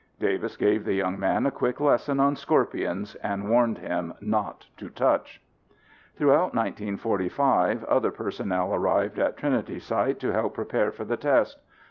[0.19, 4.89] Davis gave the young man a quick lesson on scorpions and warned him not to
[4.89, 5.39] touch.
[6.15, 11.59] Throughout 1945 other personnel arrived at Trinity Site to help prepare for the test.